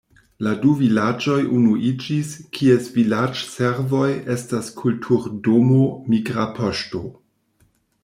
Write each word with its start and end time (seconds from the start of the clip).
La 0.45 0.51
du 0.61 0.69
vilaĝoj 0.77 1.35
unuiĝis, 1.57 2.31
kies 2.59 2.89
vilaĝservoj 2.97 4.09
estas 4.39 4.75
kulturdomo, 4.83 5.87
migra 6.15 6.53
poŝto. 6.59 7.07